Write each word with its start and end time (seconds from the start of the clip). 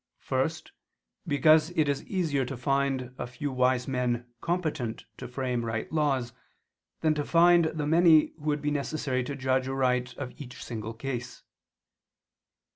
First, 0.21 0.71
because 1.27 1.69
it 1.77 1.87
is 1.87 2.03
easier 2.05 2.43
to 2.45 2.57
find 2.57 3.13
a 3.19 3.27
few 3.27 3.51
wise 3.51 3.87
men 3.87 4.25
competent 4.41 5.05
to 5.17 5.27
frame 5.27 5.63
right 5.63 5.91
laws, 5.91 6.33
than 7.01 7.13
to 7.13 7.23
find 7.23 7.65
the 7.65 7.85
many 7.85 8.31
who 8.37 8.45
would 8.45 8.63
be 8.63 8.71
necessary 8.71 9.23
to 9.23 9.35
judge 9.35 9.67
aright 9.67 10.15
of 10.17 10.33
each 10.41 10.63
single 10.63 10.95
case. 10.95 11.43